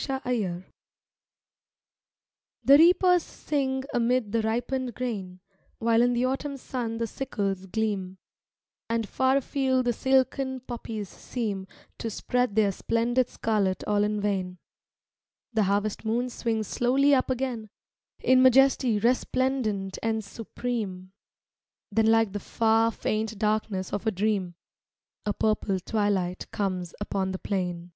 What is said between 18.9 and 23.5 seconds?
resplendent and supreme. Then like the far, faint